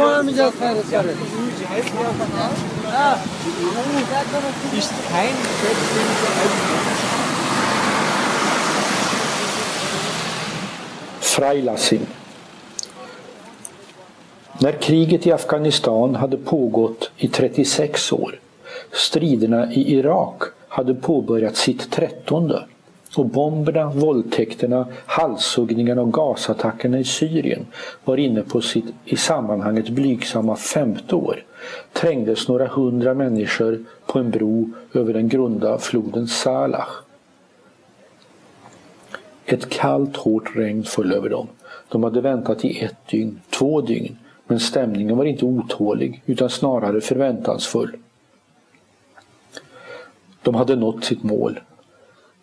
[0.00, 1.10] Yapamayacağız gayrı yani.
[4.78, 5.34] Ist kein
[11.20, 12.02] Freilassing.
[14.60, 18.40] När kriget i Afghanistan hade pågått i 36 år,
[18.92, 22.66] striderna i Irak hade påbörjat sitt trettonde
[23.16, 27.66] och bomberna, våldtäkterna, halshuggningarna och gasattackerna i Syrien
[28.04, 31.44] var inne på sitt i sammanhanget blygsamma femte år
[31.92, 36.88] trängdes några hundra människor på en bro över den grunda floden Salah.
[39.46, 41.48] Ett kallt, hårt regn föll över dem.
[41.88, 47.00] De hade väntat i ett dygn, två dygn, men stämningen var inte otålig utan snarare
[47.00, 47.96] förväntansfull.
[50.42, 51.60] De hade nått sitt mål.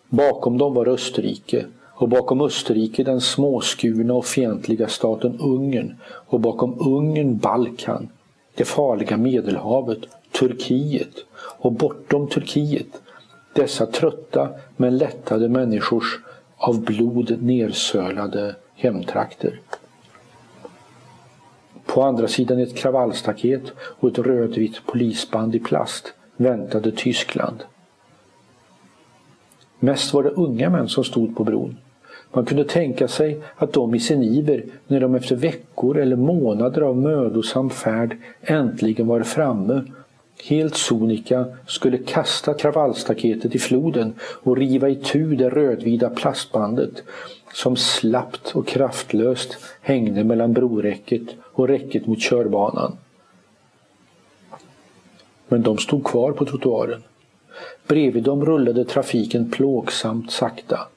[0.08, 6.74] Bakom dem var Österrike och bakom Österrike den småskurna och fientliga staten Ungern och bakom
[6.80, 8.08] Ungern Balkan,
[8.54, 9.98] det farliga Medelhavet,
[10.32, 12.86] Turkiet och bortom Turkiet
[13.52, 16.18] dessa trötta men lättade människors
[16.56, 19.60] av blod nersölade hemtrakter.
[21.86, 27.64] På andra sidan ett kravallstaket och ett rödvitt polisband i plast väntade Tyskland.
[29.78, 31.76] Mest var det unga män som stod på bron.
[32.32, 36.80] Man kunde tänka sig att de i sin iver, när de efter veckor eller månader
[36.80, 39.82] av mödosam färd äntligen var framme,
[40.44, 47.02] helt sonika skulle kasta kravallstaketet i floden och riva itu det rödvida plastbandet
[47.54, 52.96] som slappt och kraftlöst hängde mellan broräcket och räcket mot körbanan.
[55.48, 57.02] Men de stod kvar på trottoaren.
[57.88, 60.88] Bredvid dem rullade trafiken plågsamt sakta.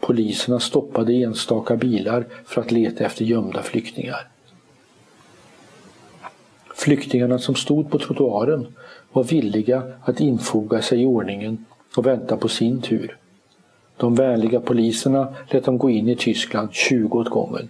[0.00, 4.28] Poliserna stoppade enstaka bilar för att leta efter gömda flyktingar.
[6.74, 8.66] Flyktingarna som stod på trottoaren
[9.12, 11.64] var villiga att infoga sig i ordningen
[11.96, 13.16] och vänta på sin tur.
[13.96, 17.68] De vänliga poliserna lät dem gå in i Tyskland 20 åt gången.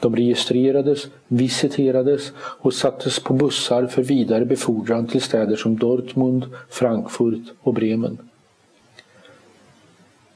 [0.00, 7.52] De registrerades, visiterades och sattes på bussar för vidare befordran till städer som Dortmund, Frankfurt
[7.60, 8.18] och Bremen.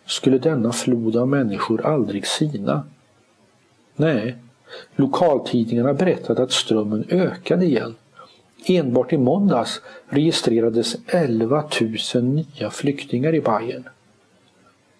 [0.06, 2.82] Skulle denna flod av människor aldrig sina?
[3.96, 4.36] Nej,
[4.96, 7.94] lokaltidningarna berättade att strömmen ökade igen.
[8.66, 11.64] Enbart i måndags registrerades 11
[12.14, 13.84] 000 nya flyktingar i Bayern.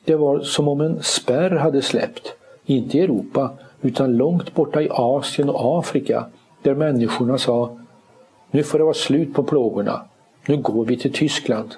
[0.04, 2.34] Det var som om en spärr hade släppt,
[2.64, 3.50] inte i Europa
[3.82, 6.26] utan långt borta i Asien och Afrika
[6.62, 7.76] där människorna sa
[8.50, 10.04] Nu får det vara slut på plågorna.
[10.46, 11.74] Nu går vi till Tyskland.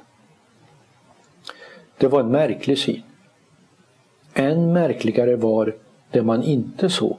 [1.98, 3.02] Det var en märklig syn.
[4.34, 5.74] Än märkligare var
[6.10, 7.18] det man inte såg.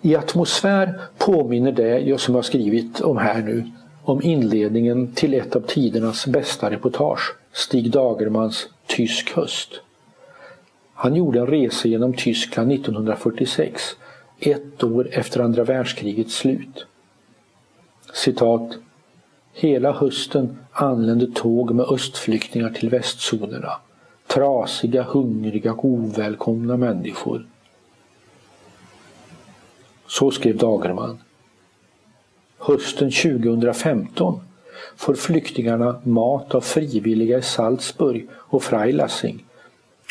[0.00, 3.70] I atmosfär påminner det jag som har skrivit om här nu
[4.04, 9.80] om inledningen till ett av tidernas bästa reportage, Stig Dagermans Tysk höst.
[10.94, 13.82] Han gjorde en resa genom Tyskland 1946,
[14.38, 16.86] ett år efter andra världskrigets slut.
[18.12, 18.72] Citat.
[19.54, 23.72] Hela hösten anlände tåg med östflyktingar till västzonerna.
[24.26, 27.46] Trasiga, hungriga och ovälkomna människor.
[30.06, 31.18] Så skrev Dagerman.
[32.58, 34.40] Hösten 2015
[34.96, 39.44] får flyktingarna mat av frivilliga i Salzburg och Freilassing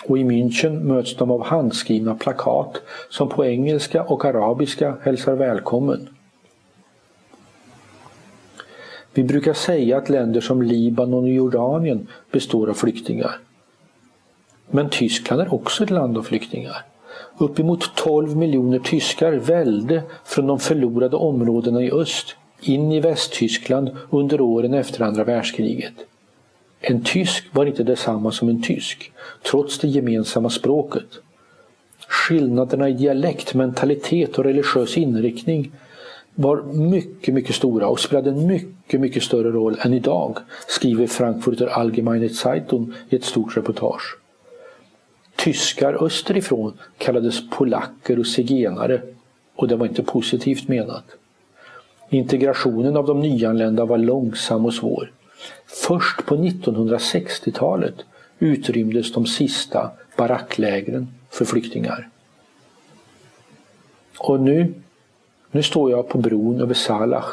[0.04, 6.10] och i München möts de av handskrivna plakat som på engelska och arabiska hälsar välkommen.
[9.14, 13.40] Vi brukar säga att länder som Libanon och Jordanien består av flyktingar.
[14.70, 16.86] Men Tyskland är också ett land av flyktingar.
[17.38, 24.42] Uppemot 12 miljoner tyskar välde från de förlorade områdena i öst in i Västtyskland under
[24.42, 25.94] åren efter andra världskriget.
[26.82, 29.12] En tysk var inte detsamma som en tysk,
[29.44, 31.08] trots det gemensamma språket.
[32.08, 35.72] Skillnaderna i dialekt, mentalitet och religiös inriktning
[36.36, 40.38] var mycket, mycket stora och spelade en mycket, mycket större roll än idag,
[40.68, 44.18] skriver Frankfurter Allgemeine Zeitung i ett stort reportage.
[45.36, 49.02] Tyskar österifrån kallades polacker och zigenare
[49.56, 51.06] och det var inte positivt menat.
[52.10, 55.12] Integrationen av de nyanlända var långsam och svår.
[55.66, 57.96] Först på 1960-talet
[58.40, 62.10] utrymdes de sista baracklägren för flyktingar.
[64.18, 64.74] Och nu,
[65.52, 67.26] nu står jag på bron över Salah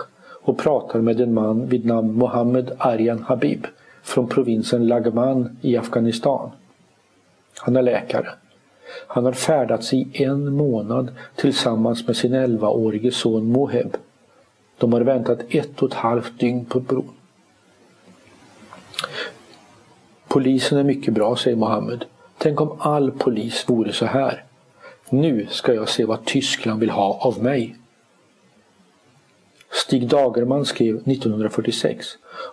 [0.42, 3.66] och pratar med en man vid namn Mohammed Aryan Habib
[4.02, 6.50] från provinsen Lagman i Afghanistan.
[7.58, 8.28] Han är läkare.
[9.06, 13.96] Han har färdats i en månad tillsammans med sin 11-årige son Moheb.
[14.78, 17.17] De har väntat ett och ett halvt dygn på bron.
[20.28, 22.04] Polisen är mycket bra, säger Mohammed.
[22.38, 24.44] Tänk om all polis vore så här.
[25.10, 27.76] Nu ska jag se vad Tyskland vill ha av mig.
[29.70, 32.06] Stig Dagerman skrev 1946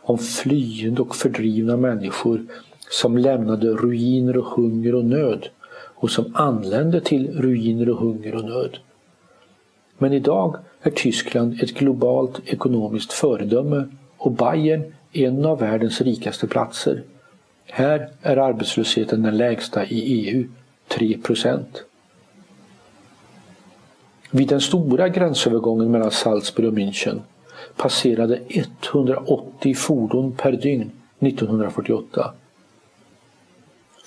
[0.03, 2.45] om flyende och fördrivna människor
[2.89, 5.47] som lämnade ruiner och hunger och nöd
[5.95, 8.77] och som anlände till ruiner och hunger och nöd.
[9.97, 13.87] Men idag är Tyskland ett globalt ekonomiskt föredöme
[14.17, 17.03] och Bayern en av världens rikaste platser.
[17.67, 20.47] Här är arbetslösheten den lägsta i EU,
[20.87, 21.83] 3 procent.
[24.31, 27.19] Vid den stora gränsövergången mellan Salzburg och München
[27.75, 32.33] passerade 180 fordon per dygn 1948.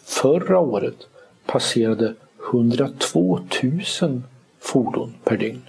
[0.05, 1.07] Förra året
[1.47, 2.15] passerade
[2.51, 3.41] 102
[4.03, 4.23] 000
[4.61, 5.63] fordon per dygn.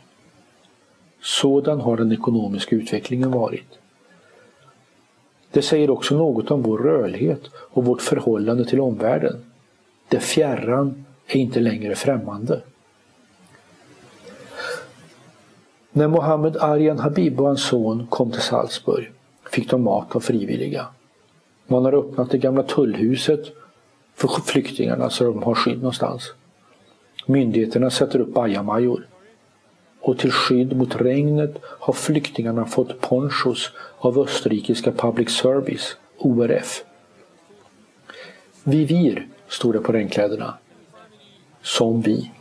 [1.22, 3.80] Sådan har den ekonomiska utvecklingen varit.
[5.52, 9.46] Det säger också något om vår rörlighet och vårt förhållande till omvärlden.
[10.08, 12.62] Det fjärran är inte längre främmande.
[15.92, 19.12] När Mohammed Arjan Habib och hans son kom till Salzburg
[19.52, 20.88] fick de mat av frivilliga.
[21.68, 23.46] Man har öppnat det gamla tullhuset
[24.16, 26.34] för flyktingarna så de har skydd någonstans.
[27.26, 29.08] Myndigheterna sätter upp bajamajor.
[30.02, 36.84] Och till skydd mot regnet har flyktingarna fått ponchos av österrikiska Public Service, ORF.
[38.64, 40.54] Vivir stod det på regnkläderna.
[41.62, 42.32] Som vi.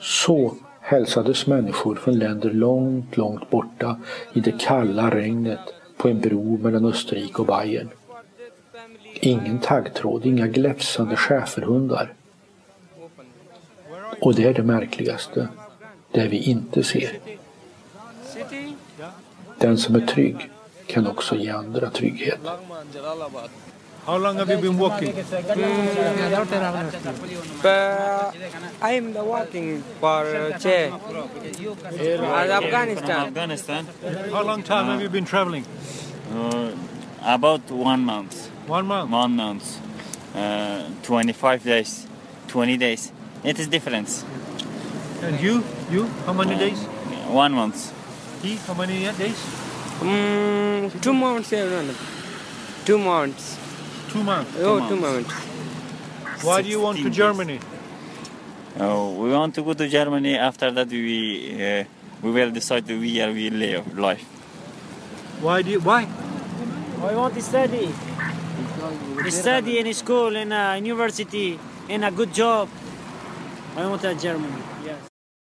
[0.00, 4.00] Så hälsades människor från länder långt, långt borta
[4.32, 7.88] i det kalla regnet på en bro mellan Österrike och Bayern.
[9.20, 12.12] Ingen taggtråd, inga gläfsande schäferhundar.
[14.20, 15.48] Och det är det märkligaste,
[16.12, 17.18] det vi inte ser.
[19.58, 20.50] Den som är trygg
[20.86, 22.38] kan också ge andra trygghet.
[24.08, 25.12] How long have you been walking?
[27.62, 28.34] But
[28.80, 30.24] I'm the working for
[30.58, 30.90] Che
[32.24, 33.26] at Afghanistan.
[33.28, 33.86] Afghanistan.
[34.32, 35.64] How long time have you been traveling?
[36.34, 36.70] Uh,
[37.22, 38.48] about one month.
[38.66, 39.10] One month.
[39.10, 39.78] One month.
[40.34, 42.06] Uh, 25 days.
[42.46, 43.12] 20 days.
[43.44, 44.24] It is different.
[45.22, 45.62] And you?
[45.90, 46.04] You?
[46.26, 46.84] How many days?
[47.32, 47.92] One month.
[48.42, 48.56] He?
[48.56, 49.40] How many days?
[50.00, 51.48] Mm, two months.
[52.84, 53.58] Two months.
[54.10, 54.52] Two months.
[54.60, 54.88] Oh, months.
[54.88, 56.44] two months.
[56.44, 57.58] Why do you want to Germany?
[58.78, 60.36] Uh, we want to go to Germany.
[60.36, 61.84] After that, we uh,
[62.22, 64.22] we will decide where we live life.
[65.40, 66.06] Why do you, why?
[67.02, 67.88] I want to study.
[69.30, 71.58] Study in school, in a university,
[71.88, 72.68] in a good job.
[73.76, 75.07] I want to Germany.